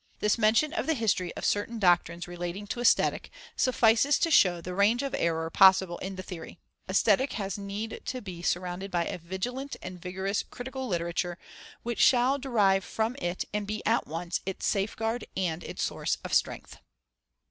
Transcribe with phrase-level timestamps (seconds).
[0.17, 4.73] This mention of the history of certain doctrines relating to Aesthetic suffices to show the
[4.73, 6.57] range of error possible in the theory.
[6.89, 11.37] Aesthetic has need to be surrounded by a vigilant and vigorous critical literature
[11.83, 16.33] which shall derive from it and be at once its safeguard and its source of
[16.33, 16.79] strength.